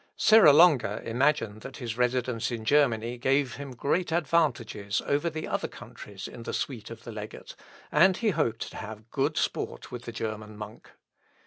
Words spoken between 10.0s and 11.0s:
the German monk.